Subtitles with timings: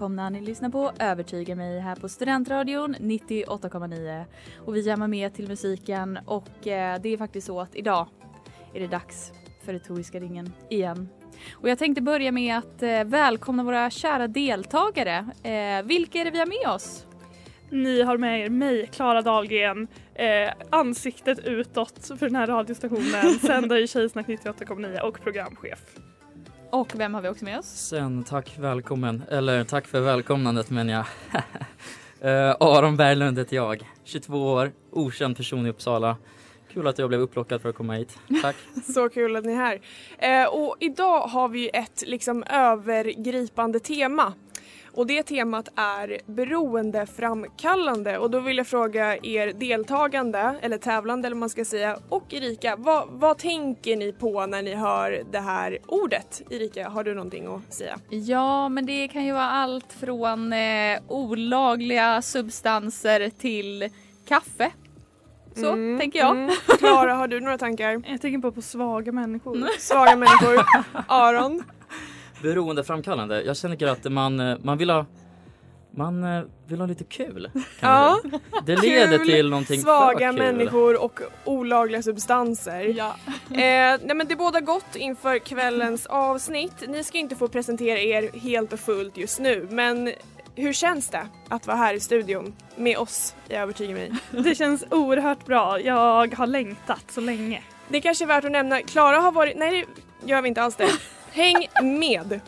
[0.00, 0.30] Välkomna.
[0.30, 4.24] Ni lyssnar på Övertyga mig här på Studentradion 98,9.
[4.58, 8.06] Och vi jammar med till musiken och eh, det är faktiskt så att idag
[8.74, 9.32] är det dags
[9.64, 11.08] för Retoriska ringen igen.
[11.52, 15.16] Och jag tänkte börja med att eh, välkomna våra kära deltagare.
[15.42, 17.06] Eh, vilka är det vi har med oss?
[17.70, 23.80] Ni har med er mig, Klara Dahlgren, eh, ansiktet utåt för den här radiostationen, sändare
[23.80, 25.80] i Tjejsnack 98,9 och programchef.
[26.70, 27.66] Och vem har vi också med oss?
[27.66, 31.04] Sen tack välkommen, eller tack för välkomnandet men jag.
[32.24, 36.16] uh, Aron Berglund heter jag, 22 år, okänd person i Uppsala.
[36.72, 38.18] Kul att jag blev upplockad för att komma hit.
[38.42, 38.56] Tack.
[38.94, 39.80] Så kul att ni är här.
[40.18, 44.32] Eh, och idag har vi ett liksom övergripande tema.
[44.94, 51.36] Och det temat är beroendeframkallande och då vill jag fråga er deltagande, eller tävlande eller
[51.36, 55.78] man ska säga, och Erika, vad, vad tänker ni på när ni hör det här
[55.86, 56.42] ordet?
[56.50, 57.98] Erika, har du någonting att säga?
[58.08, 63.88] Ja, men det kan ju vara allt från eh, olagliga substanser till
[64.28, 64.70] kaffe.
[65.56, 66.30] Så Mm, tänker jag.
[66.30, 66.50] mm.
[66.78, 68.02] Klara, har du några tankar?
[68.06, 69.68] Jag tänker bara på svaga människor.
[69.78, 70.64] Svaga människor.
[71.06, 71.64] Aron?
[72.42, 73.42] Beroendeframkallande.
[73.42, 75.06] Jag känner att man, eh, man vill ha
[75.96, 77.50] man eh, vill ha lite kul.
[77.80, 78.20] Ja.
[78.66, 82.80] Det leder Kul, till någonting svaga människor och olagliga substanser.
[82.80, 83.16] Ja.
[83.50, 86.88] Eh, nej men det båda gott inför kvällens avsnitt.
[86.88, 90.12] Ni ska inte få presentera er helt och fullt just nu men
[90.54, 94.12] hur känns det att vara här i studion med oss i Övertyga mig?
[94.30, 95.80] Det känns oerhört bra.
[95.80, 97.62] Jag har längtat så länge.
[97.88, 100.76] Det kanske är värt att nämna, Klara har varit, nej det gör vi inte alls
[100.76, 100.88] det.
[101.32, 102.40] Häng med!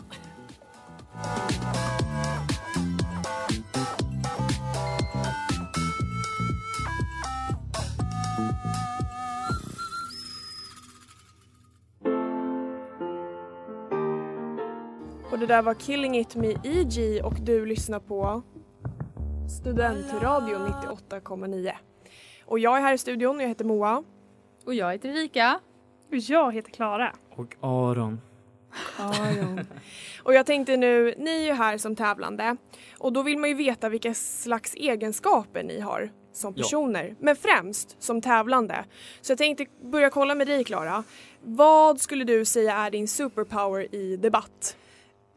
[15.31, 18.41] Och det där var Killing It med EG och du lyssnar på
[19.49, 21.71] Studentradion 98,9.
[22.45, 24.03] Och jag är här i studion, jag heter Moa.
[24.65, 25.59] Och jag heter Erika.
[26.09, 27.15] Och jag heter Klara.
[27.35, 28.21] Och Aron.
[30.23, 32.55] Och jag tänkte nu, ni är ju här som tävlande
[32.97, 36.63] och då vill man ju veta vilka slags egenskaper ni har som Ja.
[36.63, 38.85] personer, men främst som tävlande.
[39.21, 41.03] Så jag tänkte börja kolla med dig Klara.
[41.41, 44.77] Vad skulle du säga är din superpower i debatt?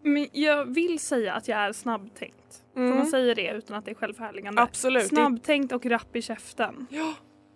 [0.03, 2.63] Men jag vill säga att jag är snabbtänkt.
[2.75, 2.97] Får Mm.
[2.99, 4.63] man säga det utan att det är självförhärligande?
[4.63, 5.07] Absolut.
[5.09, 6.87] Snabbtänkt och rapp i käften.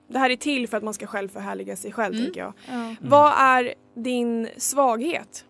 [0.08, 2.24] Det här är till för att man ska själv förhärliga sig själv Mm.
[2.26, 2.52] tänker jag.
[2.69, 2.94] Ja.
[3.00, 5.44] Vad är din svaghet?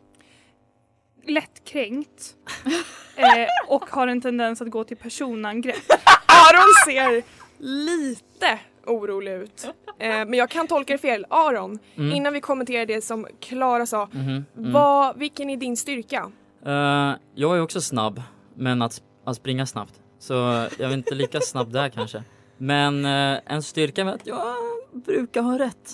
[1.31, 2.35] Lättkränkt.
[3.17, 3.27] eh,
[3.69, 5.77] och har en tendens att gå till personangrepp.
[6.27, 7.23] Aron ser
[7.59, 9.65] lite orolig ut.
[9.99, 11.27] Eh, men jag kan tolka det fel.
[11.31, 12.13] Aron, Mm.
[12.17, 14.73] innan vi kommenterar det som Klara sa, Mhm, mm.
[14.73, 16.31] vad, vilken är din styrka?
[16.67, 18.23] Eh, jag är också snabb,
[18.55, 19.95] men att, att springa snabbt.
[20.19, 20.35] Så
[20.79, 22.23] jag är inte lika snabb där kanske.
[22.59, 24.55] Men eh, en styrka med att jag
[24.93, 25.91] brukar ha rätt.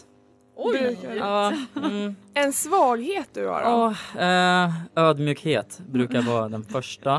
[0.56, 0.96] Du?
[1.18, 3.94] Ja, mm, En svaghet du har då?
[4.18, 4.72] ja, eh,
[5.04, 7.14] ödmjukhet brukar vara den första.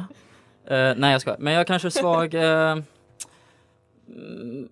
[0.68, 1.36] Eh, nej jag ska.
[1.40, 2.34] Men jag kanske är svag.
[2.34, 2.72] eh,
[4.10, 4.68] mm,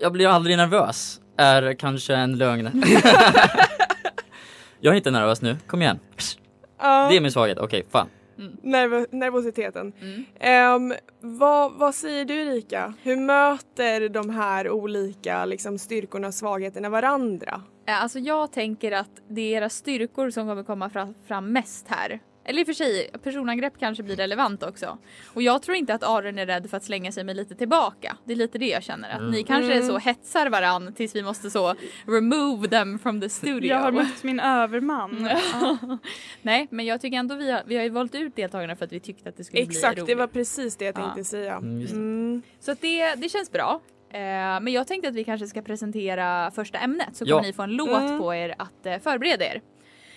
[0.00, 1.20] jag blir aldrig nervös.
[1.36, 2.82] Är kanske en lögn.
[4.80, 5.56] jag är inte nervös nu.
[5.66, 5.98] Kom igen.
[6.78, 7.08] Ja.
[7.10, 7.58] Det är min svaghet.
[7.58, 8.08] Okej, fan.
[8.38, 8.56] Mm.
[8.62, 9.92] nerv- nervositeten.
[10.00, 10.24] Mm.
[10.40, 12.94] Ehm, vad, vad säger du Erika?
[13.02, 17.62] Hur möter de här olika liksom, styrkorna och svagheterna varandra?
[17.86, 21.86] Eh, Alltså jag tänker att det är era styrkor som kommer komma fra- fram mest
[21.88, 22.20] här.
[22.48, 24.98] Eller i och för sig, personangrepp kanske blir relevant också.
[25.34, 28.16] Och jag tror inte att Aron är rädd för att slänga sig med lite tillbaka.
[28.24, 29.10] Det är lite det jag känner.
[29.10, 29.30] Att Mm.
[29.30, 29.88] ni kanske Mm.
[29.88, 31.74] så hetsar varann tills vi måste så
[32.06, 33.68] remove them from the studio.
[33.70, 35.28] Jag har mött min överman.
[35.60, 35.98] Ja.
[36.42, 38.92] Nej, men jag tycker ändå vi har, vi har ju valt ut deltagarna för att
[38.92, 40.06] vi tyckte att det skulle bli Exakt, roligt.
[40.06, 41.02] det var precis det jag Ja.
[41.02, 41.54] tänkte säga.
[41.56, 41.86] Mm.
[41.86, 42.42] Mm.
[42.60, 43.80] Så att det, det känns bra.
[44.10, 44.18] Eh,
[44.60, 47.36] men jag tänkte att vi kanske ska presentera första ämnet så Ja.
[47.36, 48.18] kommer ni få en låt Mm.
[48.18, 49.62] på er att eh, förbereda er.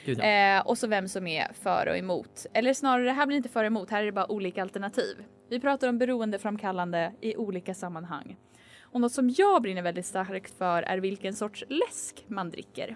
[0.05, 2.45] Eh, och så vem som är för och emot.
[2.53, 5.23] Eller snarare, här blir inte för och emot, här är det bara olika alternativ.
[5.49, 8.37] Vi pratar om beroendeframkallande i olika sammanhang.
[8.81, 12.95] Och något som jag brinner väldigt starkt för är vilken sorts läsk man dricker.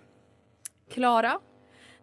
[0.89, 1.39] Klara,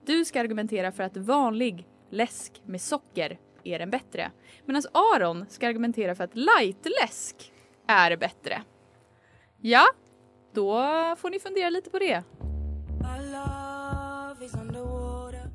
[0.06, 4.30] du ska argumentera för att vanlig läsk med socker är den bättre.
[4.66, 7.52] Medan Aron ska argumentera för att lightläsk
[7.86, 8.62] är bättre.
[9.60, 9.84] Ja,
[10.52, 10.76] då
[11.18, 12.22] får ni fundera lite på det.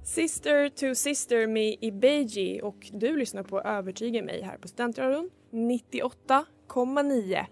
[0.07, 7.45] Sister to sister med Ibeji och du lyssnar på Övertyga mig här på Studentradion 98,9.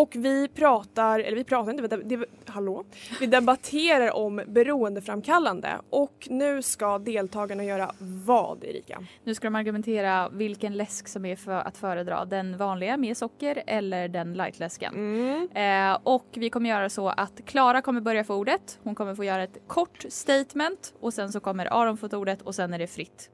[0.00, 2.84] Och vi pratar, eller vi pratar inte, vi, det, hallå?
[3.20, 9.06] Vi debatterar om beroendeframkallande och nu ska deltagarna göra vad Erika?
[9.24, 12.24] Nu ska de argumentera vilken läsk som är för att föredra.
[12.24, 14.94] Den vanliga med socker eller den lightläsken.
[14.94, 15.48] Mm.
[15.92, 18.78] Eh, och vi kommer göra så att Klara kommer börja få ordet.
[18.82, 22.54] Hon kommer få göra ett kort statement och sen så kommer Aron få ordet och
[22.54, 23.30] sen är det fritt.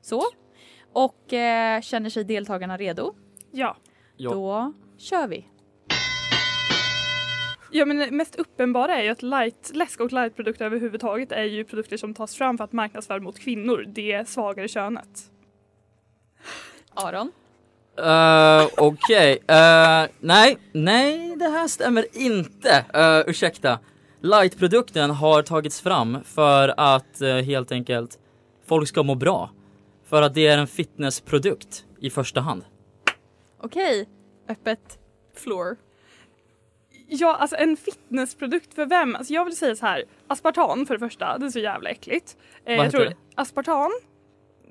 [0.00, 0.22] Så.
[0.92, 3.14] Och eh, känner sig deltagarna redo?
[3.50, 3.76] ja.
[4.20, 4.30] Ja.
[4.30, 5.46] Då kör vi.
[7.70, 11.64] Ja men det mest uppenbara är ju att light, läsk och lightprodukter överhuvudtaget är ju
[11.64, 15.30] produkter som tas fram för att marknadsföra mot kvinnor, det svagare könet.
[16.94, 17.32] Aron.
[18.00, 22.84] Uh, Okej, Eh, nej, nej det här stämmer inte.
[22.96, 23.78] Uh, ursäkta.
[24.20, 28.18] Lightprodukten har tagits fram för att eh, helt enkelt
[28.66, 29.50] folk ska må bra.
[30.04, 32.64] För att det är en fitnessprodukt i första hand.
[33.60, 34.08] Okej.
[34.48, 34.98] Öppet
[35.34, 35.76] floor.
[37.10, 39.16] Ja, alltså en fitnessprodukt för vem?
[39.16, 42.36] Alltså jag vill säga så här, aspartam för det första, det är så jävla äckligt.
[42.66, 43.90] Eh, Vad jag tror heter Aspartam,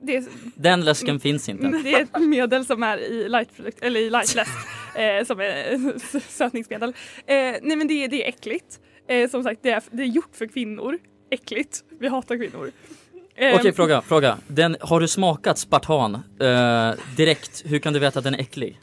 [0.02, 0.26] det är,
[0.56, 1.68] Den läsken finns inte.
[1.84, 4.52] det är ett medel som är i lightprodukt, eller i lightläsk,
[4.96, 6.90] eh, som är sötningsmedel.
[6.90, 8.80] Eh, nej men det, är- det är äckligt.
[9.08, 10.98] Eh, som sagt, det är, det är gjort för kvinnor.
[11.32, 11.84] Äckligt.
[12.00, 12.72] Vi hatar kvinnor.
[13.36, 14.38] Eh, Okej, fråga, fråga.
[14.48, 17.64] Den, har du smakat spartan eh, direkt?
[17.66, 18.80] Hur kan du veta att den är äcklig?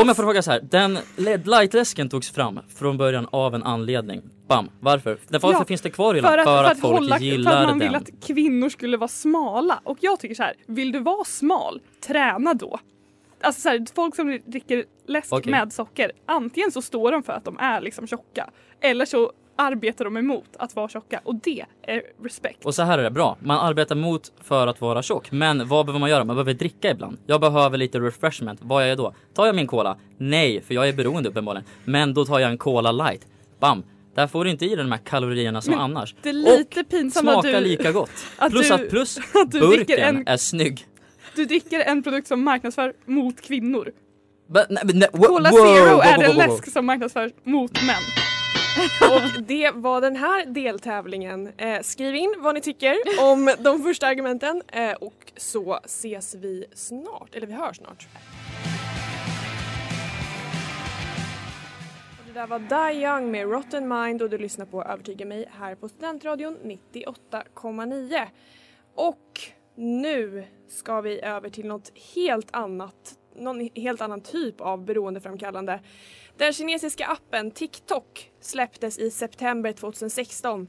[0.00, 3.62] Om jag får fråga så här, den LED lightläsken togs fram från början av en
[3.62, 4.22] anledning.
[4.48, 5.18] Bam, varför?
[5.28, 7.58] Varför Ja, finns det kvar i för att, För, för att, folk hålla, gillar för
[7.58, 7.88] att man den.
[7.88, 9.80] vill att kvinnor skulle vara smala.
[9.84, 12.78] Och jag tycker så här, vill du vara smal, träna då.
[13.40, 15.50] Alltså så här, folk som dricker läsk Okej.
[15.50, 18.50] med socker, antingen så står de för att de är liksom tjocka
[18.80, 22.64] eller så arbetar de emot att vara tjocka och det är respekt.
[22.64, 23.36] Och så här är det, bra.
[23.40, 25.30] Man arbetar mot för att vara tjock.
[25.32, 26.24] Men vad behöver man göra?
[26.24, 27.18] Man behöver dricka ibland.
[27.26, 28.60] Jag behöver lite refreshment.
[28.62, 29.14] Vad gör jag då?
[29.34, 29.96] Tar jag min cola?
[30.18, 31.68] Nej, för jag är beroende uppenbarligen.
[31.84, 33.26] Men då tar jag en cola light.
[33.60, 33.82] Bam!
[34.14, 36.14] Där får du inte i dig de här kalorierna som Men annars.
[36.22, 38.10] det är lite pinsamt att Smakar du, lika gott.
[38.38, 40.86] att plus du- att plus att du burken en, är snygg.
[41.36, 43.92] du dricker en produkt som marknadsför mot kvinnor.
[44.48, 47.96] But, nej, wo- Cola Zero är den läsk som marknadsförs mot män.
[49.02, 51.52] Och det var den här deltävlingen.
[51.56, 56.66] Eh, skriv in vad ni tycker om de första argumenten eh, och så ses vi
[56.74, 58.08] snart, eller vi hörs snart.
[62.18, 65.48] Och Det där var Die Young med Rotten Mind och du lyssnar på Övertyga mig
[65.60, 68.26] här på Studentradion 98,9.
[68.94, 69.40] Och
[69.74, 75.80] nu ska vi över till något helt annat, någon helt annan typ av beroendeframkallande.
[76.38, 80.68] Den kinesiska appen TikTok släpptes i september 2016.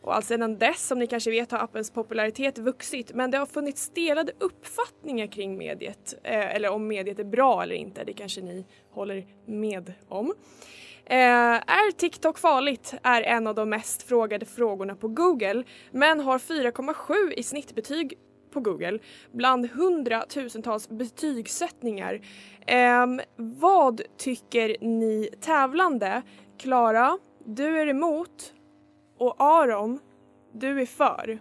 [0.00, 3.88] Och alltsedan dess, som ni kanske vet, har appens popularitet vuxit men det har funnits
[3.88, 6.14] delade uppfattningar kring mediet.
[6.22, 10.34] Eh, eller om mediet är bra eller inte, det kanske ni håller med om.
[11.04, 11.16] Eh,
[11.54, 12.94] är TikTok farligt?
[13.02, 18.18] är en av de mest frågade frågorna på Google men har 4,7 i snittbetyg
[18.54, 18.98] på Google
[19.32, 22.20] bland hundratusentals betygssättningar.
[22.66, 26.22] Ehm, vad tycker ni tävlande?
[26.58, 28.52] Klara, du är emot
[29.18, 29.98] och Aron,
[30.52, 31.38] du är för.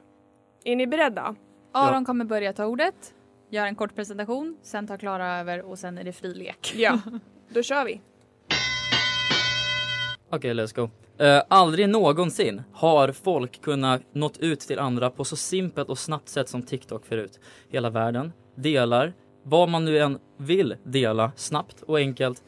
[0.64, 1.36] Är ni beredda?
[1.72, 3.14] Aron kommer börja ta ordet,
[3.50, 6.74] göra en kort presentation, sen tar Klara över och sen är det fri lek.
[6.78, 7.00] Ja,
[7.50, 8.02] då kör vi.
[10.30, 10.90] Okej, let's go.
[11.18, 16.30] Eh, aldrig någonsin har folk kunnat nått ut till andra på så simpelt och snabbt
[16.30, 17.40] sätt som TikTok förut.
[17.70, 22.44] Hela världen delar vad man nu än vill dela snabbt och enkelt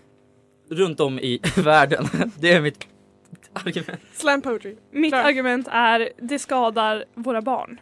[0.69, 2.05] runt om i världen.
[2.39, 2.87] Det är mitt
[3.53, 3.99] argument.
[4.13, 4.75] Slam poetry.
[4.91, 5.23] Mitt Klar.
[5.23, 7.79] argument är det skadar våra barn.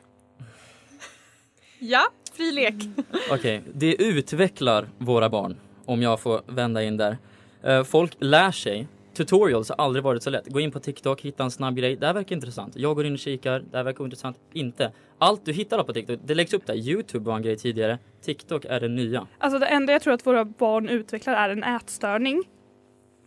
[1.79, 2.75] Ja, fri lek.
[3.31, 7.17] Okej, det utvecklar våra barn om jag får vända in där.
[7.63, 8.87] Eh, folk lär sig.
[9.13, 10.47] Tutorials har aldrig varit så lätt.
[10.47, 11.95] Gå in på TikTok, hitta en snabb grej.
[11.95, 12.75] Det här verkar intressant.
[12.75, 13.63] Jag går in och kikar.
[13.71, 14.39] Det här verkar intressant.
[14.53, 14.91] Inte.
[15.17, 16.75] Allt du hittar på TikTok, det läggs upp där.
[16.75, 17.99] Youtube var en grej tidigare.
[18.21, 19.27] TikTok är det nya.
[19.37, 22.43] Alltså det enda jag tror att våra barn utvecklar är en ätstörning.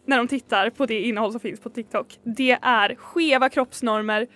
[0.06, 2.18] När de tittar på det innehåll som finns på TikTok.
[2.22, 4.26] Det är skeva kroppsnormer,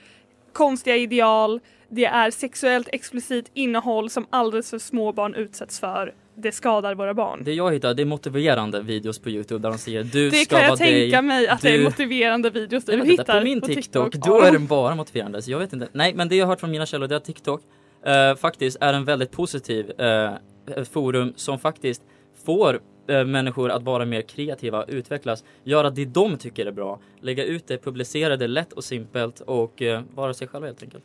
[0.52, 6.14] konstiga ideal, det är sexuellt explicit innehåll som alldeles för små barn utsätts för.
[6.42, 7.42] Det skadar våra barn.
[7.44, 10.56] Det jag hittar, det är motiverande videos på Youtube där de säger du Det ska
[10.56, 11.00] kan jag vara dig.
[11.10, 13.66] tänka mig att det är du- motiverande videos Jag du inte, hittar på min på
[13.66, 14.26] TikTok, TikTok.
[14.30, 15.42] då är den bara motiverande.
[15.42, 15.88] Så jag vet inte.
[15.92, 17.62] Nej, men det jag har hört från mina källor det är att TikTok
[18.06, 20.32] eh, faktiskt är en väldigt positiv eh,
[20.76, 22.02] ett forum som faktiskt
[22.44, 27.44] får eh, människor att vara mer kreativa, utvecklas, göra det de tycker är bra, lägga
[27.44, 31.04] ut det, publicera det lätt och simpelt och eh, vara sig själva helt enkelt.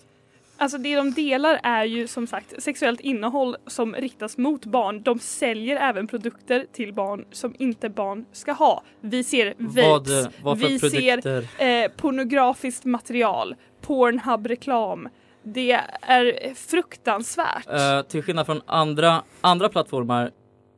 [0.58, 5.02] Alltså det de delar är ju som sagt sexuellt innehåll som riktas mot barn.
[5.02, 8.84] De säljer även produkter till barn som inte barn ska ha.
[9.02, 11.48] Vi ser vapes, eh, vad för vi produkter?
[11.58, 15.10] ser eh, pornografiskt material, Pornhub-reklam.
[15.44, 15.72] Det
[16.02, 17.68] är fruktansvärt.
[17.70, 20.32] Eh, till skillnad från andra, andra plattformar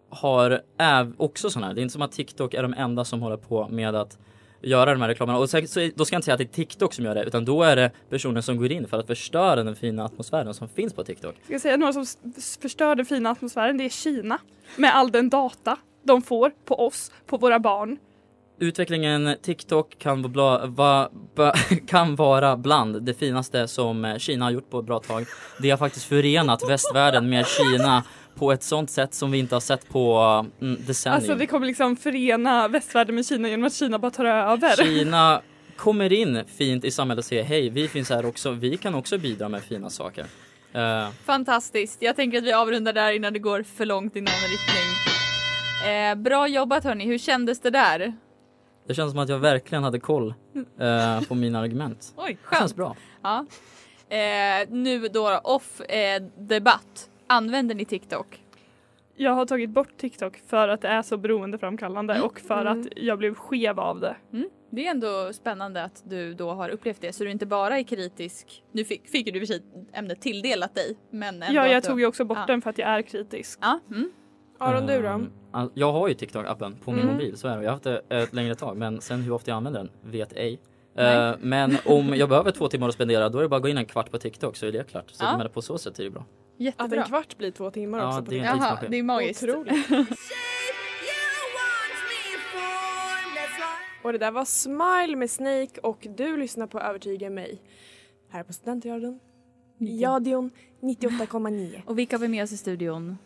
[0.10, 0.62] har
[1.17, 1.74] också sådana här.
[1.74, 4.17] Det är inte som att TikTok är de enda som håller på med att
[4.62, 5.40] göra de här reklamerna.
[5.40, 5.58] Och så,
[5.96, 7.76] då ska jag inte säga att det är TikTok som gör det, utan då är
[7.76, 11.36] det personer som går in för att förstöra den fina atmosfären som finns på TikTok.
[11.44, 12.06] Ska jag säga några som
[12.62, 13.78] förstör den fina atmosfären?
[13.78, 14.40] Det är Kina.
[14.76, 17.98] Med all den data de får på oss, på våra barn.
[18.60, 21.52] Utvecklingen TikTok kan, bla, va, ba,
[21.88, 25.26] kan vara bland det finaste som eh, Kina har gjort på ett bra tag.
[25.62, 28.04] Det har faktiskt förenat västvärlden med Kina
[28.38, 30.17] på ett sånt sätt som vi inte har sett på
[30.62, 31.15] mm, decennier.
[31.17, 34.75] Alltså det kommer liksom förena västvärlden med Kina genom att Kina bara tar över.
[34.75, 35.41] Kina
[35.75, 39.17] kommer in fint i samhället och säger hej, vi finns här också, vi kan också
[39.17, 40.25] bidra med fina saker.
[40.74, 42.01] Eh, Fantastiskt.
[42.01, 45.91] Jag tänker att vi avrundar där innan det går för långt i någon riktning.
[45.94, 48.13] Eh, bra jobbat hörni, hur kändes det där?
[48.88, 50.34] det känns som att jag verkligen hade koll
[50.79, 52.13] eh, på mina argument.
[52.15, 52.75] Oj, Det känns skönt.
[52.75, 52.96] bra.
[53.24, 53.46] Ja.
[54.10, 57.10] Eh, nu då off eh, debatt.
[57.27, 58.43] Använder ni TikTok?
[59.15, 62.25] Jag har tagit bort TikTok för att det är så beroendeframkallande Mm.
[62.25, 62.81] och för Mm.
[62.81, 64.15] att jag blev skev av det.
[64.34, 64.50] Mm.
[64.69, 67.84] Det är ändå spännande att du då har upplevt det så du inte bara är
[67.84, 68.63] kritisk.
[68.72, 69.62] Nu fick, fick du i och för sig
[69.93, 70.98] ämnet tilldelat dig.
[71.10, 71.88] Men Ja, jag du...
[71.88, 72.46] tog ju också bort Ja.
[72.48, 73.60] den för att jag är kritisk.
[73.62, 74.12] Ja, mm.
[74.57, 75.07] Aron, du då?
[75.07, 75.29] Ehm,
[75.74, 77.13] Jag har ju TikTok-appen på min Mm.
[77.13, 77.63] mobil, så är det.
[77.63, 80.34] Jag har haft det ett längre tag, men sen hur ofta jag använder den vet
[80.34, 80.60] ej.
[80.93, 81.29] Nej.
[81.29, 83.67] Eh, men om jag behöver två timmar att spendera, då är det bara att gå
[83.69, 85.10] in en kvart på TikTok så är det klart.
[85.10, 85.50] Så Ja.
[85.53, 86.25] på så sätt är det bra.
[86.58, 87.02] Att jättebra.
[87.02, 88.32] en kvart blir två timmar Ja, också.
[88.32, 89.44] Det är en Jaha, det är magiskt.
[89.44, 89.88] Otroligt.
[94.04, 97.62] Och det där var Smile med Snake och du lyssnar på Övertyga mig.
[98.30, 99.20] Här på Studentradion.
[100.02, 101.82] Radion 98,9.
[101.86, 103.18] Och vilka har vi med oss i studion?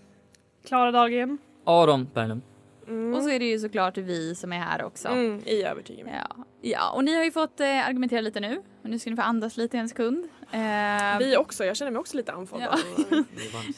[0.66, 1.38] Klara Dahlgren.
[1.64, 2.42] Aron Berglund.
[2.92, 3.14] Mm.
[3.14, 5.08] Och så är det ju såklart vi som är här också.
[5.08, 6.22] Mm, I Övertyga mig.
[6.30, 6.46] Ja.
[6.62, 8.62] ja, och ni har ju fått eh, argumentera lite nu.
[8.84, 10.26] Och nu ska ni få andas lite en sekund.
[10.52, 12.62] Eh, Vi också, jag känner mig också lite andfådd.
[12.62, 12.78] Ja.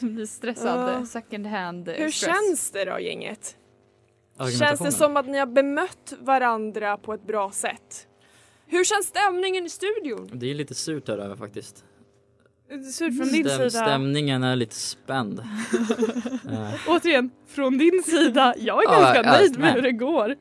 [0.00, 1.06] blir stressad, Ja.
[1.06, 2.34] second hand eh, Hur stress.
[2.34, 3.56] känns det då gänget?
[4.58, 8.06] Känns det som att ni har bemött varandra på ett bra sätt?
[8.66, 10.30] Hur känns stämningen i studion?
[10.32, 11.84] Det är lite surt där över faktiskt.
[12.92, 13.70] Surt från din Stäm, sida.
[13.70, 15.40] stämningen är lite spänd.
[16.52, 18.54] Eh, Återigen, från din sida.
[18.58, 20.36] Jag är ganska ja, nöjd med men- hur det går.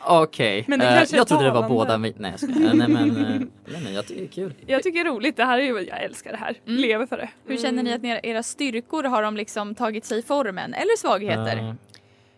[0.00, 2.18] Okej, Men det Eh, är jag trodde det var båda mitt.
[2.18, 2.74] Nej jag skojar.
[2.74, 3.40] Nej men, eh,
[3.82, 4.54] nej, jag tycker det är kul.
[4.66, 5.36] Jag tycker det är roligt.
[5.36, 6.56] Det här är ju, jag älskar det här.
[6.66, 6.80] Mm.
[6.80, 7.28] Lever för det.
[7.46, 10.74] Hur känner ni att era, era styrkor har de liksom tagit sig formen?
[10.74, 11.58] Eller svagheter?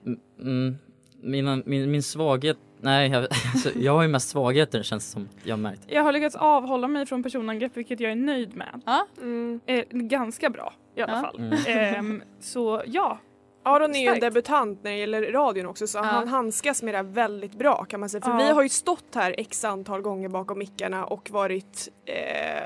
[0.07, 0.79] Mm, mm,
[1.23, 3.23] mina, min, min svaghet, nej jag,
[3.55, 5.83] alltså, jag har ju mest svagheter känns som jag har märkt.
[5.87, 8.81] Jag har lyckats avhålla mig från personangrepp vilket jag är nöjd med.
[8.87, 9.61] Ja, Mm.
[9.67, 11.21] Eh, ganska bra i alla Ja.
[11.21, 11.39] fall.
[11.39, 11.59] Mm.
[11.67, 13.19] Ehm, så ja,
[13.63, 16.03] Aron är ju en debutant när det gäller radion också så Ja.
[16.03, 18.21] han handskas med det väldigt bra kan man säga.
[18.21, 18.37] För Ja.
[18.37, 22.15] vi har ju stått här x antal gånger bakom mickarna och varit, eh,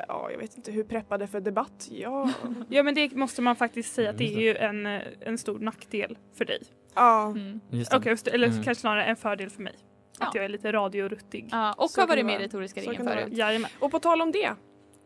[0.08, 1.88] ja jag vet inte hur preppade för debatt.
[1.90, 2.30] Ja,
[2.68, 5.38] ja men det måste man faktiskt säga att det Just är ju en, eh, en
[5.38, 6.62] stor nackdel för dig.
[6.94, 7.26] ja.
[7.26, 7.60] mm.
[7.70, 8.62] Just st- eller Mm.
[8.64, 9.74] kanske snarare en fördel för mig.
[10.20, 10.26] Ja.
[10.26, 11.48] Att jag är lite radioruttig.
[11.50, 13.28] ja och Så har varit med i retoriska ringen förut.
[13.30, 13.70] Jajamän.
[13.78, 14.46] Och på tal om det,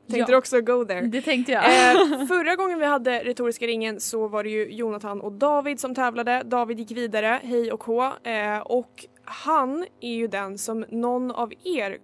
[0.07, 0.27] tänkte Ja.
[0.27, 1.01] du också go there.
[1.01, 1.65] Det tänkte jag.
[1.65, 5.95] Eh, förra gången vi hade retoriska ringen så var det ju Jonathan och David som
[5.95, 6.43] tävlade.
[6.47, 8.03] David gick vidare, hej och hå.
[8.23, 11.99] Eh, och han är ju den som någon av er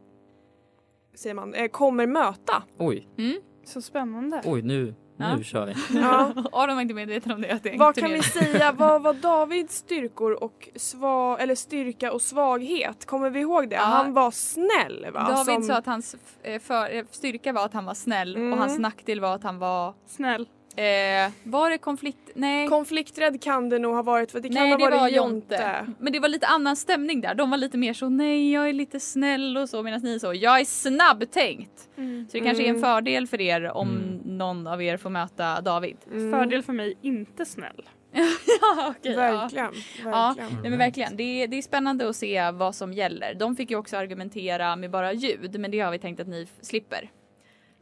[1.15, 2.63] säger man, eh, kommer möta.
[2.79, 3.35] Oj, Mm.
[3.65, 4.43] Så spännande.
[4.45, 5.43] oj nu, nu Ja.
[5.43, 5.75] kör vi.
[6.01, 6.33] Ja.
[6.53, 7.59] Aron var inte medveten om det.
[7.63, 13.07] Det Vad kan vi säga, vad var Davids styrkor och sva, eller styrka och svaghet?
[13.07, 13.77] Kommer vi ihåg det?
[13.77, 13.83] Ja.
[13.83, 15.21] Han var snäll va?
[15.29, 18.53] David Som- sa att hans eh, för, eh, styrka var att han var snäll Mm.
[18.53, 19.95] och hans nackdel var att han var...
[20.07, 20.49] Snäll.
[20.77, 22.31] Eh, var det konflikt?
[22.35, 22.69] Nej.
[22.69, 25.55] Konflikträdd kan det nog ha varit för det kan Nej ha det varit var Jonte.
[25.55, 25.87] Jonte.
[25.99, 27.35] Men det var lite annan stämning där.
[27.35, 30.19] De var lite mer så nej jag är lite snäll och så medan ni är
[30.19, 31.89] så jag är snabbtänkt.
[32.31, 32.83] Så det kanske är en Mm.
[32.83, 34.39] fördel för er om Mm.
[34.39, 35.97] någon av er får möta David.
[36.13, 36.33] Mm.
[36.33, 37.83] Fördel för mig, inte snäll.
[38.13, 39.17] ja, ja.
[39.17, 39.73] Verkligen.
[40.05, 40.61] Ja, verkligen.
[40.63, 41.17] nej men verkligen.
[41.17, 43.35] Det är, det är spännande att se vad som gäller.
[43.35, 46.47] De fick ju också argumentera med bara ljud men det har vi tänkt att ni
[46.61, 47.11] slipper.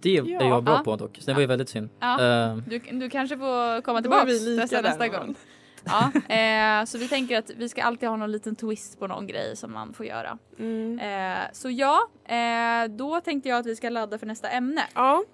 [0.02, 0.44] Det är Ja.
[0.48, 0.82] jag bra Ja.
[0.84, 1.88] på dock, så det var ju väldigt synd.
[2.00, 2.20] Ja.
[2.50, 5.34] Eh, Du, du kanske får komma lika nästa, gång.
[5.84, 9.26] Ja, eh, så vi tänker att vi ska alltid ha någon liten twist på någon
[9.26, 10.38] grej som man får göra.
[10.58, 10.98] Mm.
[10.98, 14.82] Eh, så ja, eh, då tänkte jag att vi ska ladda för nästa ämne.
[14.94, 15.24] Ja,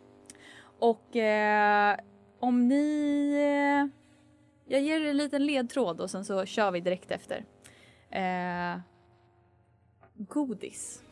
[0.79, 1.97] Och eh,
[2.41, 3.33] om ni...
[3.35, 3.99] Eh,
[4.71, 7.45] jag ger er en liten ledtråd och sen så kör vi direkt efter.
[8.11, 8.81] Eh,
[10.17, 11.03] godis.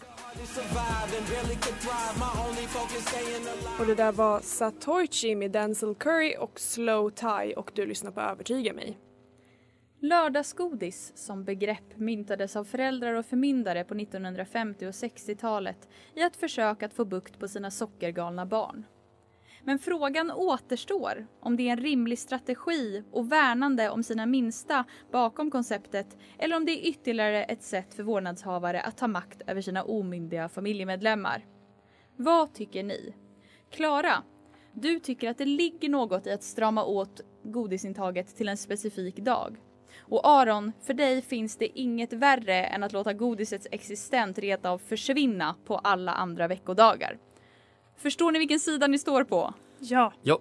[3.80, 8.20] Och det där var Satoichi med Denzel Curry och Slow Tie och du lyssnar på
[8.20, 8.98] Övertyga mig.
[10.00, 16.82] Lördagsgodis som begrepp myntades av föräldrar och förmyndare på 1950 och 60-talet i ett försök
[16.82, 18.84] att få bukt på sina sockergalna barn.
[19.66, 25.50] Men frågan återstår om det är en rimlig strategi och värnande om sina minsta bakom
[25.50, 29.82] konceptet eller om det är ytterligare ett sätt för vårdnadshavare att ta makt över sina
[29.82, 31.44] omyndiga familjemedlemmar.
[32.16, 33.14] Vad tycker ni?
[33.70, 34.23] Klara,
[34.73, 39.56] du tycker att det ligger något i att strama åt godisintaget till en specifik dag.
[39.99, 44.78] Och Aron, för dig finns det inget värre än att låta godisets existent reta av
[44.78, 47.18] försvinna på alla andra veckodagar.
[47.96, 49.54] Förstår ni vilken sida ni står på?
[49.78, 50.12] Ja.
[50.22, 50.38] ja,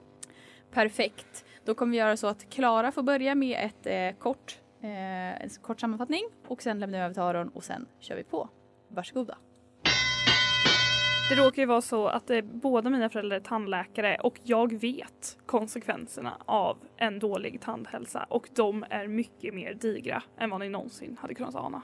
[0.71, 1.45] Perfekt.
[1.65, 5.50] Då kommer vi göra så att Klara får börja med ett eh, kort, eh, en
[5.62, 8.50] kort sammanfattning och sen lämnar vi över till Aron och sen kör vi på.
[8.88, 9.38] Varsågoda.
[11.29, 15.38] Det råkar ju vara så att eh, båda mina föräldrar är tandläkare och jag vet
[15.45, 21.17] konsekvenserna av en dålig tandhälsa och de är mycket mer digra än vad ni någonsin
[21.21, 21.82] hade kunnat ana.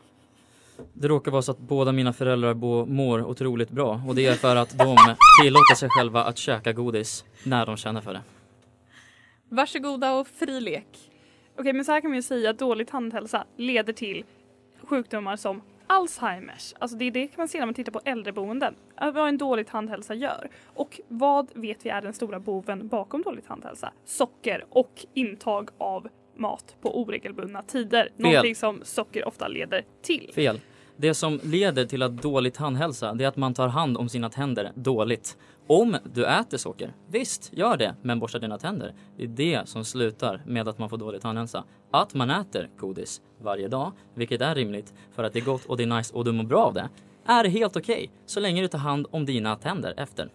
[0.93, 4.33] Det råkar vara så att båda mina föräldrar bo, mår otroligt bra och det är
[4.33, 4.97] för att de
[5.43, 8.21] tillåter sig själva att käka godis när de känner för det.
[9.49, 11.11] Varsågoda och fri lek.
[11.59, 14.23] Okej, men så här kan man ju säga att dålig tandhälsa leder till
[14.83, 16.73] sjukdomar som Alzheimers.
[16.79, 18.75] Alltså det är det kan man se när man tittar på äldreboenden.
[18.97, 20.49] Vad en dålig tandhälsa gör.
[20.65, 23.93] Och vad vet vi är den stora boven bakom dålig tandhälsa?
[24.05, 28.09] Socker och intag av mat på oregelbundna tider.
[28.17, 30.31] Någonting som socker ofta leder till.
[30.35, 30.59] Fel.
[30.97, 34.29] Det som leder till att dålig tandhälsa, det är att man tar hand om sina
[34.29, 35.37] tänder dåligt.
[35.67, 38.93] Om du äter socker, visst, gör det, men borsta dina tänder.
[39.17, 41.63] Det är det som slutar med att man får dålig tandhälsa.
[41.91, 45.77] Att man äter godis varje dag, vilket är rimligt för att det är gott och
[45.77, 46.89] det är nice och du mår bra av det,
[47.25, 50.29] är helt okej så länge du tar hand om dina tänder efter.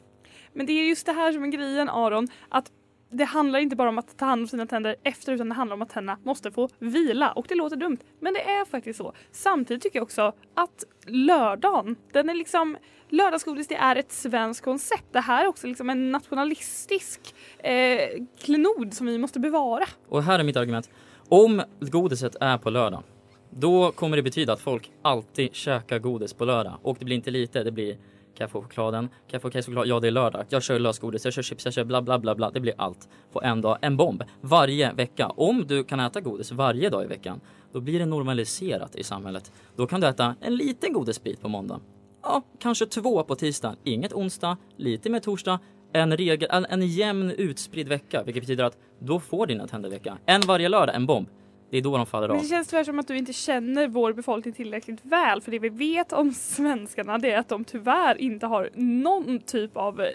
[0.53, 2.73] Men det är just det här som är grejen Aron, att
[3.11, 5.75] det handlar inte bara om att ta hand om sina tänder efter utan det handlar
[5.75, 9.13] om att tänderna måste få vila och det låter dumt men det är faktiskt så.
[9.31, 12.77] Samtidigt tycker jag också att lördagen, den är liksom
[13.09, 15.05] lördagsgodis det är ett svenskt koncept.
[15.13, 19.85] Det här är också liksom en nationalistisk eh, klenod som vi måste bevara.
[20.09, 20.91] Och här är mitt argument.
[21.29, 23.03] Om godiset är på lördag,
[23.51, 26.79] då kommer det betyda att folk alltid käkar godis på lördag.
[26.83, 27.97] Och det blir inte lite, det blir
[28.37, 29.09] kan jag få chokladen?
[29.09, 29.87] Kan jag få kexchoklad?
[29.87, 30.45] Ja, det är lördag.
[30.49, 32.51] Jag kör lösgodis, jag kör chips, jag kör bla bla bla bla.
[32.51, 33.79] Det blir allt på en dag.
[33.81, 35.29] En bomb varje vecka.
[35.29, 37.41] Om du kan äta godis varje dag i veckan,
[37.73, 39.53] då blir det normaliserat i samhället.
[39.77, 41.81] Då kan du äta en liten godisbit på måndag.
[42.23, 43.77] Ja, kanske två på tisdag.
[43.85, 45.59] Inget onsdag, lite mer torsdag.
[45.93, 50.19] En, regel, en, en jämn utspridd vecka, vilket betyder att då får dina tänder vecka.
[50.27, 51.29] En varje lördag, en bomb.
[51.71, 52.43] Det är då de faller Men av.
[52.43, 55.69] det känns tyvärr som att du inte känner vår befolkning tillräckligt väl för det vi
[55.69, 60.07] vet om svenskarna det är att de tyvärr inte har någon typ av, eh,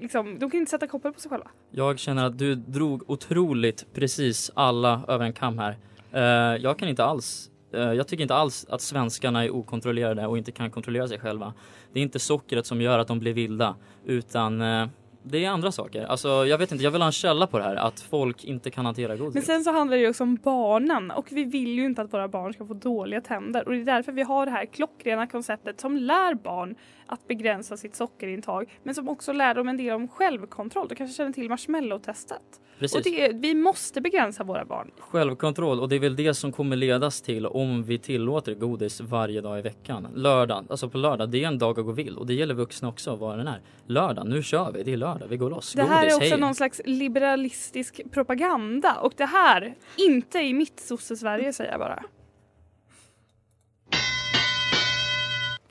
[0.00, 1.50] liksom, de kan inte sätta koppel på sig själva.
[1.70, 5.76] Jag känner att du drog otroligt precis alla över en kam här.
[6.12, 10.38] Eh, jag kan inte alls, eh, jag tycker inte alls att svenskarna är okontrollerade och
[10.38, 11.54] inte kan kontrollera sig själva.
[11.92, 13.76] Det är inte sockret som gör att de blir vilda,
[14.06, 14.86] utan eh,
[15.22, 16.04] det är andra saker.
[16.04, 18.70] Alltså jag vet inte, jag vill ha en källa på det här att folk inte
[18.70, 19.34] kan hantera godis.
[19.34, 22.12] Men sen så handlar det ju också om barnen och vi vill ju inte att
[22.12, 25.26] våra barn ska få dåliga tänder och det är därför vi har det här klockrena
[25.26, 26.74] konceptet som lär barn
[27.10, 30.88] att begränsa sitt sockerintag men som också lär dem en del om självkontroll.
[30.88, 32.60] Du kanske känner till marshmallow-testet?
[32.78, 32.96] Precis.
[32.96, 34.90] Och det, vi måste begränsa våra barn.
[34.98, 39.40] Självkontroll och det är väl det som kommer ledas till om vi tillåter godis varje
[39.40, 40.08] dag i veckan.
[40.14, 42.88] Lördag, alltså på lördag, det är en dag att gå vill och det gäller vuxna
[42.88, 43.60] också vad den är.
[43.86, 45.72] Lördag, nu kör vi, det är lördag, vi går loss.
[45.72, 46.40] Det här godis, är också hej.
[46.40, 52.02] någon slags liberalistisk propaganda och det här, inte i mitt sosse-Sverige säger jag bara.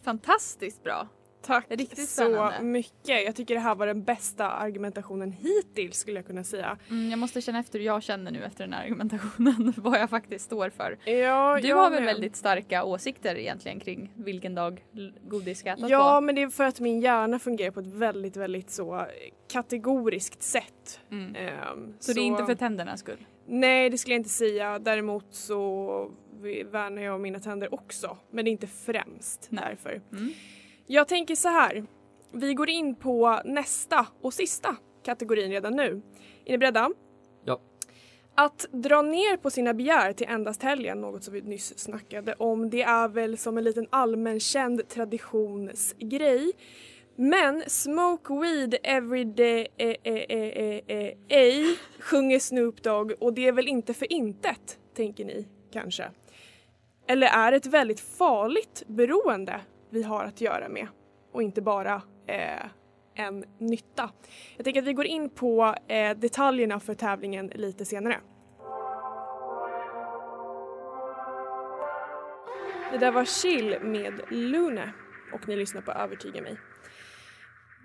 [0.03, 1.07] Fantastiskt bra.
[1.41, 2.61] Tack Riktigt så spännande.
[2.63, 3.25] mycket.
[3.25, 6.77] Jag tycker det här var den bästa argumentationen hittills skulle jag kunna säga.
[6.89, 10.09] Mm, jag måste känna efter hur jag känner nu efter den här argumentationen, vad jag
[10.09, 10.97] faktiskt står för.
[11.11, 12.13] Ja, Du har väl med.
[12.13, 14.85] väldigt starka åsikter egentligen kring vilken dag
[15.21, 16.21] godis ska ätas Ja, på?
[16.21, 19.05] men det är för att min hjärna fungerar på ett väldigt, väldigt så
[19.51, 20.99] kategoriskt sätt.
[21.11, 21.35] Mm.
[21.35, 23.25] Ehm, Så, det är inte för tändernas skull?
[23.47, 24.79] Nej, det skulle jag inte säga.
[24.79, 26.11] Däremot så
[26.71, 28.17] värnar jag om mina tänder också.
[28.31, 29.63] Men det är inte främst Nej.
[29.69, 30.01] därför.
[30.11, 30.31] Mm.
[30.91, 31.85] Jag tänker så här.
[32.31, 36.01] Vi går in på nästa och sista kategorin redan nu.
[36.45, 36.89] Är ni beredda?
[37.45, 37.61] Ja.
[38.35, 42.69] Att dra ner på sina begär till endast helgen, något som vi nyss snackade om,
[42.69, 46.51] det är väl som en liten allmänkänd traditionsgrej.
[47.15, 51.65] Men Smoke Weed Every Day eh, eh, eh, eh, eh,
[51.99, 56.11] sjunger Snoop Dogg och det är väl inte för intet, tänker ni kanske?
[57.07, 60.87] Eller är det ett väldigt farligt beroende vi har att göra med
[61.31, 62.65] och inte bara eh,
[63.13, 64.09] en nytta?
[64.57, 68.19] Jag tänker att vi går in på eh, detaljerna för tävlingen lite senare.
[72.91, 74.93] Det där var Chill med Lune
[75.33, 76.57] och ni lyssnar på Övertyga mig.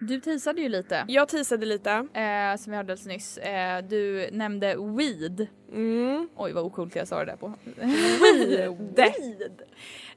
[0.01, 1.91] Du teasade ju lite, Jag teasade lite.
[1.91, 3.39] eh, som vi hörde alldeles nyss.
[3.39, 5.47] Eh, du nämnde weed.
[5.73, 6.29] Mm.
[6.37, 7.55] Oj vad ocoolt jag sa det där på.
[7.65, 8.77] Weed.
[8.97, 9.63] Weed.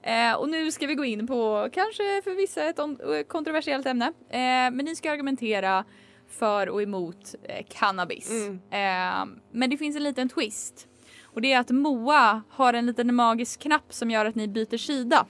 [0.02, 4.06] Eh, och nu ska vi gå in på kanske för vissa ett on- kontroversiellt ämne.
[4.30, 4.38] Eh,
[4.72, 5.86] men ni ska argumentera
[6.28, 8.30] för och emot eh, cannabis.
[8.32, 8.54] Mm.
[8.72, 10.88] Eh, men det finns en liten twist.
[11.24, 14.78] Och det är att Moa har en liten magisk knapp som gör att ni byter
[14.78, 15.26] sida.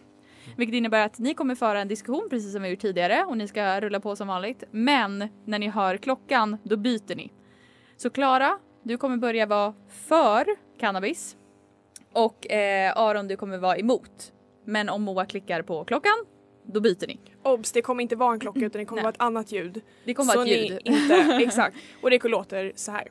[0.56, 3.48] Vilket innebär att ni kommer föra en diskussion precis som vi gjort tidigare och ni
[3.48, 4.64] ska rulla på som vanligt.
[4.72, 7.32] Men när ni hör klockan, då byter ni.
[7.98, 10.46] Så Klara, du kommer börja vara för
[10.80, 11.38] cannabis.
[12.14, 14.34] Och eh, Aron, du kommer vara emot.
[14.66, 16.26] Men om Moa klickar på klockan,
[16.66, 17.20] då byter ni.
[17.44, 19.04] Obs, det kommer inte vara en klocka utan det kommer Nej.
[19.04, 19.82] vara ett annat ljud.
[20.06, 20.80] Det kommer vara ett ljud.
[20.84, 21.78] Inte, exakt.
[22.02, 23.08] Och det låter så här.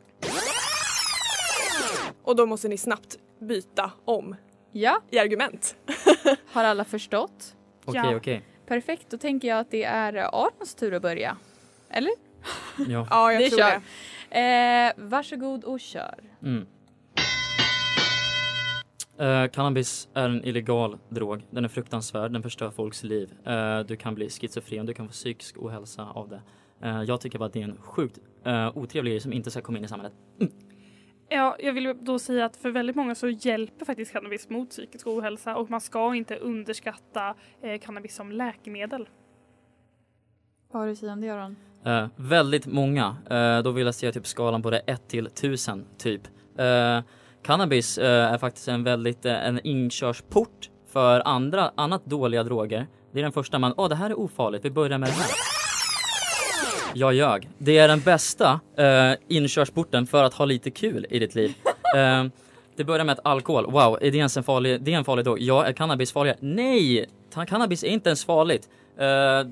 [2.23, 4.37] Och då måste ni snabbt byta om
[4.79, 5.77] Ja, i argument.
[6.53, 7.57] har alla förstått?
[7.85, 8.17] Okej, Ja.
[8.17, 8.43] okej.
[8.67, 11.37] Perfekt, då tänker jag att det är Arons tur att börja.
[11.91, 12.11] Eller?
[12.89, 13.07] Ja.
[13.11, 13.81] Ja, jag Det tror kör.
[14.31, 14.87] det.
[14.99, 16.15] Eh, varsågod och kör.
[16.43, 16.67] Mm.
[19.19, 21.43] Eh, cannabis är en illegal drog.
[21.51, 23.33] Den är fruktansvärd, den förstör folks liv.
[23.47, 26.41] Eh, du kan bli schizofren, du kan få psykisk ohälsa av det.
[26.83, 29.61] Eh, jag tycker bara att det är en sjukt uh, otrevlig grej som inte ska
[29.61, 30.13] komma in i samhället.
[31.29, 35.07] Ja, jag vill då säga att för väldigt många så hjälper faktiskt cannabis mot psykisk
[35.07, 39.09] ohälsa och man ska inte underskatta eh, cannabis som läkemedel.
[40.73, 41.57] Vad har du att säga om det Aron?
[41.85, 43.17] Eh, väldigt många.
[43.31, 46.23] Eh, då vill jag säga typ skalan på det 1 till 1000 typ.
[46.59, 47.01] Eh,
[47.43, 52.87] cannabis eh, är faktiskt en väldigt eh, en inkörsport för andra annat dåliga droger.
[53.13, 55.56] Det är den första man, åh det här är ofarligt, vi börjar med det här.
[56.97, 57.49] Jag ljög.
[57.59, 61.55] Det är den bästa eh, inkörsporten för att ha lite kul i ditt liv.
[61.97, 62.25] Eh,
[62.77, 65.25] det börjar med att alkohol, wow, är det ens en farlig, det är en farlig
[65.25, 65.41] drog?
[65.41, 66.39] Ja, är cannabis farligare?
[66.41, 67.07] Nej!
[67.49, 68.69] Cannabis är inte ens farligt.
[68.97, 69.05] Eh,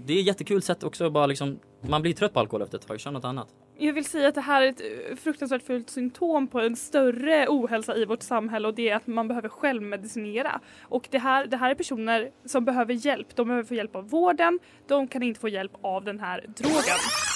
[0.05, 2.87] det är ett jättekul sätt också bara liksom, man blir trött på alkohol efter ett
[2.87, 3.49] tag, kör något annat.
[3.79, 7.47] Jag vill säga att det här är ett eh, fruktansvärt fult symptom på en större
[7.49, 10.61] ohälsa i vårt samhälle och det är att man behöver självmedicinera.
[10.83, 13.37] Och det här, det här är personer som behöver hjälp.
[13.37, 17.34] De behöver få hjälp av vården, de kan inte få hjälp av den här drogen.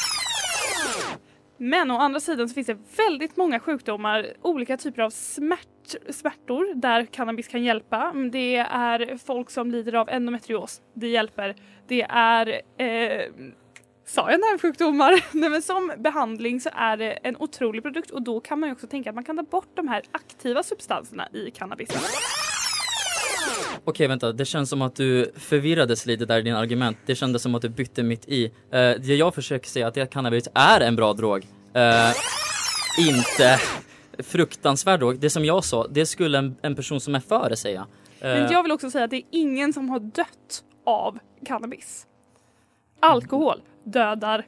[1.60, 6.74] Men å andra sidan så finns det väldigt många sjukdomar, olika typer av smärt, smärtor
[6.74, 8.10] där cannabis kan hjälpa.
[8.14, 11.56] Mm, det är folk som lider av endometrios, det hjälper.
[11.88, 13.22] Det är eh,
[14.08, 15.24] Sa jag nervsjukdomar?
[15.36, 18.72] Nej men som behandling så är det en otrolig produkt och då kan man ju
[18.72, 21.88] också tänka att man kan ta bort de här aktiva substanserna i cannabis.
[23.84, 26.98] Okej vänta, det känns som att du förvirrades lite där i dina argument.
[27.06, 28.46] Det kändes som att du bytte mitt i.
[28.46, 31.46] Uh, det jag försöker säga är att det cannabis är en bra drog.
[31.76, 32.12] Uh,
[32.98, 33.60] inte
[34.18, 35.18] fruktansvärd drog.
[35.18, 37.80] Det som jag sa, det skulle en, en person som är för det säga.
[37.80, 37.86] Uh,
[38.20, 42.06] Men jag vill också säga att det är ingen som har dött av cannabis.
[43.00, 44.46] Alkohol dödar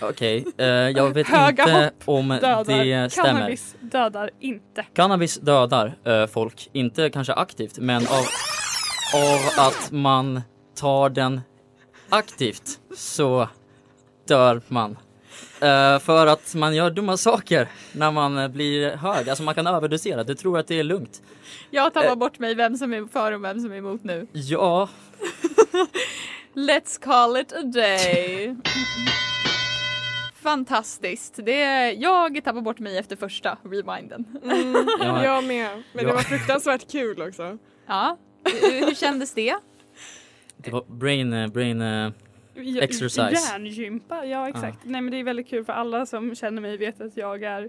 [0.00, 2.64] Okej, eh, jag vet Höga inte om Dödar.
[2.64, 3.28] det stämmer.
[3.32, 4.84] Cannabis dödar inte.
[4.94, 8.24] Cannabis dödar eh, folk, inte kanske aktivt, men av,
[9.14, 10.42] av att man
[10.74, 11.40] tar den
[12.08, 13.48] aktivt så
[14.28, 14.98] dör man.
[15.60, 20.24] Eh, för att man gör dumma saker när man blir hög, alltså man kan överdosera,
[20.24, 21.22] du tror att det är lugnt.
[21.70, 24.26] Jag tappar bort mig vem som är för och vem som är emot nu.
[24.32, 24.88] Ja,
[26.54, 28.56] Let's call it a day.
[30.42, 31.40] Fantastiskt.
[31.44, 34.24] Det jag tappar bort mig efter första rewinden.
[34.44, 35.24] Mm, Ja.
[35.24, 35.70] jag med.
[35.92, 36.14] Men det Ja.
[36.14, 37.58] var fruktansvärt kul också.
[37.86, 39.54] Ja, hur, hur kändes det?
[40.56, 41.80] det var brain, eh, brain,
[42.54, 43.30] J- Exercise.
[43.52, 44.78] Hjärngympa, ja exakt.
[44.84, 47.68] Nej men det är väldigt kul för alla som känner mig vet att jag är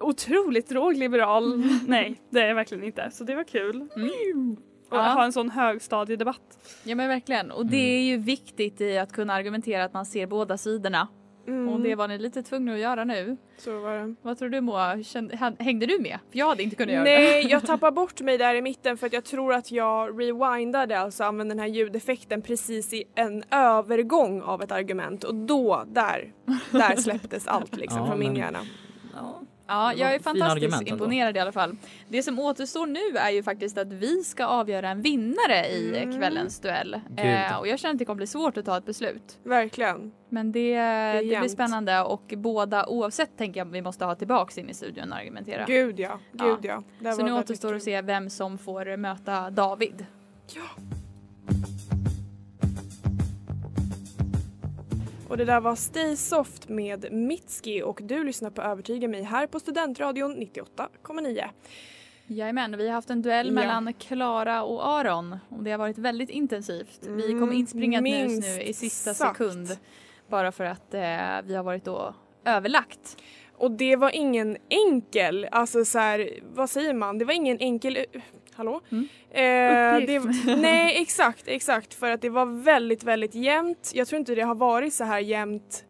[0.00, 1.62] otroligt drogliberal.
[1.86, 3.10] Nej, det är jag verkligen inte.
[3.12, 3.88] Så det var kul.
[3.96, 4.56] Mm.
[4.90, 5.02] Och Ja.
[5.02, 6.58] ha en sån högstadiedebatt.
[6.84, 7.50] Ja men verkligen.
[7.50, 11.08] Och det är ju viktigt i att kunna argumentera att man ser båda sidorna.
[11.46, 13.36] Mm, Och det var ni lite tvungna att göra nu.
[13.58, 14.14] Så var det.
[14.22, 15.02] Vad tror du Moa?
[15.02, 16.18] Kände- Hängde du med?
[16.30, 17.10] För jag hade inte kunnat göra det.
[17.18, 20.98] Nej, jag tappar bort mig där i mitten för att jag tror att jag rewindade,
[20.98, 26.32] alltså använde den här ljudeffekten precis i en övergång av ett argument och då, där,
[26.70, 28.58] där släpptes allt liksom Ja, från min men- hjärna.
[29.14, 29.40] ja.
[29.68, 31.04] Ja, jag är fantastiskt argument ändå.
[31.04, 31.76] imponerad i alla fall.
[32.08, 36.18] Det som återstår nu är ju faktiskt att vi ska avgöra en vinnare i Mm.
[36.18, 36.94] kvällens duell.
[37.16, 39.38] Eh, och jag känner att det kommer bli svårt att ta ett beslut.
[39.42, 40.12] Verkligen.
[40.28, 41.50] Men det, det blir jämnt.
[41.50, 45.64] spännande och båda oavsett tänker jag vi måste ha tillbaks in i studion och argumentera.
[45.66, 46.82] Gud ja, gud ja.
[47.00, 50.06] Det Så nu återstår att se vem som får möta David.
[55.28, 59.46] Och det där var Stay Soft med Mitski och du lyssnar på Övertyga mig här
[59.46, 61.44] på Studentradion 98,9.
[62.26, 63.52] Jajamän, vi har haft en duell Ja.
[63.52, 67.00] mellan Klara och Aron och det har varit väldigt intensivt.
[67.02, 69.36] vi kom Mm, inspringat nu, minst nu i sista sagt.
[69.38, 69.68] sekund
[70.28, 71.00] bara för att eh,
[71.44, 73.16] vi har varit då överlagt.
[73.58, 77.98] Och det var ingen enkel, alltså så här, vad säger man, det var ingen enkel
[78.56, 78.80] Hallå?
[78.92, 79.08] Mm.
[79.30, 80.20] Eh, det,
[80.56, 83.90] nej exakt, exakt för att det var väldigt, väldigt jämnt.
[83.94, 85.82] Jag tror inte det har varit så här jämnt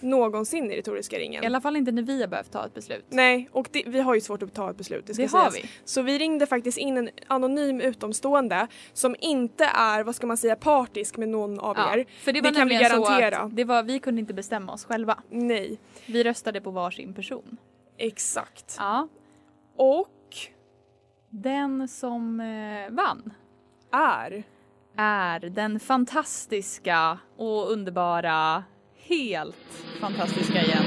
[0.00, 1.42] någonsin i retoriska ringen.
[1.42, 3.04] I alla fall inte när vi har behövt ta ett beslut.
[3.08, 5.06] Nej, och det, vi har ju svårt att ta ett beslut.
[5.06, 5.64] Det, ska det har vi.
[5.84, 10.56] Så vi ringde faktiskt in en anonym utomstående som inte är, vad ska man säga,
[10.56, 12.06] partisk med någon av Ja, er.
[12.24, 13.38] för det var Det kan vi nämligen så garantera.
[13.38, 15.18] att det var, vi kunde inte bestämma oss själva.
[15.30, 17.56] Nej, Vi röstade på varsin person.
[17.98, 18.76] exakt.
[18.78, 19.08] Ja.
[19.76, 20.08] Och
[21.42, 23.32] Den som eh, vann
[23.92, 24.44] är
[24.96, 28.64] är den fantastiska och underbara,
[29.08, 29.56] helt
[30.00, 30.84] fantastiska igen.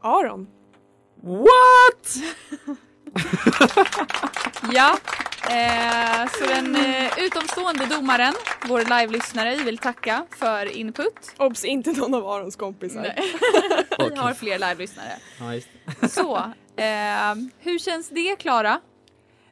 [0.00, 0.46] Aron.
[1.22, 2.16] What?
[4.72, 4.98] Ja,
[5.50, 8.34] eh, så den eh, utomstående domaren,
[8.68, 11.34] vår live-lyssnare, vi vill tacka för input.
[11.38, 13.00] Obs, inte någon av Arons kompisar.
[13.02, 13.34] Nej.
[14.10, 15.12] Vi har fler live-lyssnare.
[15.40, 15.68] Ja, just.
[16.14, 16.36] Så,
[16.76, 18.80] eh, hur känns det Klara?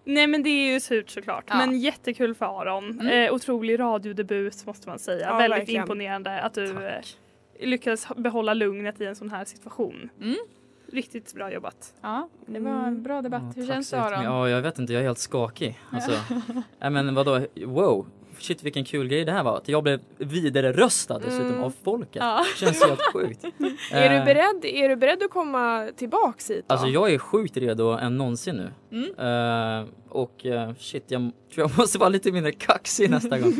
[0.08, 1.44] Nej men det är ju surt såklart.
[1.48, 1.56] Ja.
[1.56, 3.00] Men jättekul för Aron.
[3.00, 3.06] Mm.
[3.28, 5.26] Eh, otrolig radiodebut måste man säga.
[5.26, 5.82] Ja, Väldigt verkligen.
[5.82, 7.16] imponerande att du eh, Tack.
[7.60, 10.08] lyckades behålla lugnet i en sån här situation.
[10.22, 10.36] Mm.
[10.92, 11.94] Riktigt bra jobbat.
[12.00, 13.42] Ja, det var en bra debatt.
[13.42, 14.00] Ja, hur tack känns det.
[14.00, 14.24] Aron?
[14.24, 15.78] Ja, jag vet inte, jag är helt skakig.
[15.90, 16.12] Alltså,
[16.78, 18.06] nej men vadå, wow.
[18.38, 19.56] Shit vilken kul grej det här var.
[19.56, 21.62] Att jag blev vidare röstad dessutom Mm.
[21.62, 22.16] av folket.
[22.22, 22.44] Ja.
[22.56, 23.44] Känns helt sjukt.
[23.92, 26.72] Är, du Eh, beredd, är du beredd att komma tillbaks hit då?
[26.74, 28.70] Alltså jag är sjukt redo än någonsin nu.
[28.92, 29.80] Mm.
[29.82, 29.86] Eh,
[30.16, 31.20] och eh, shit, jag
[31.54, 33.52] tror jag måste vara lite mindre kaxig nästa gång.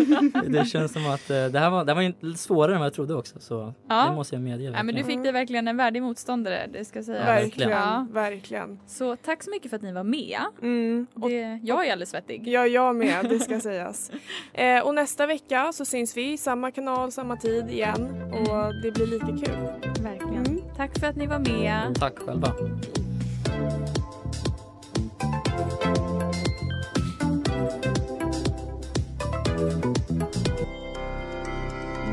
[0.49, 2.95] det känns som att eh, det här var, det här var svårare än vad jag
[2.95, 3.41] trodde också.
[3.41, 4.07] Så Ja.
[4.09, 4.65] det måste jag medge.
[4.65, 7.27] Ja, men du fick dig verkligen en värdig motståndare, det ska sägas.
[7.27, 8.07] verkligen, Ja.
[8.13, 8.79] verkligen.
[8.87, 10.41] Så tack så mycket för att ni var med.
[10.63, 11.07] Mm.
[11.15, 12.43] Och, Det, jag är alldeles svettig.
[12.49, 14.11] ja, jag med, det ska sägas.
[14.53, 18.91] Eh, och nästa vecka så syns vi i samma kanal, samma tid igen och det
[18.91, 19.57] blir lika kul.
[20.03, 20.47] Verkligen.
[20.47, 20.61] Mm.
[20.77, 21.97] Tack för att ni var med.
[22.01, 22.53] Tack själva.